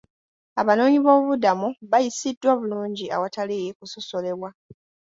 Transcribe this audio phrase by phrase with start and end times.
[0.61, 4.49] Abanoonyiboobubudamu bayisiddwa bulungi awatali kusosolebwa.